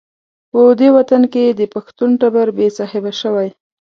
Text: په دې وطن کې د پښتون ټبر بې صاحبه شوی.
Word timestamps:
په 0.51 0.59
دې 0.79 0.89
وطن 0.97 1.21
کې 1.33 1.43
د 1.49 1.61
پښتون 1.73 2.09
ټبر 2.21 2.47
بې 2.57 2.67
صاحبه 2.77 3.11
شوی. 3.21 3.49